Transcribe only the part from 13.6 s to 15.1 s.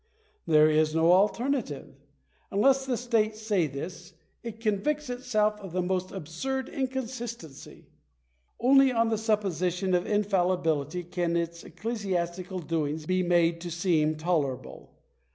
to seem tolerable.